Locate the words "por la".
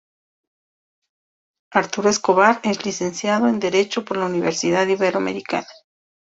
4.03-4.25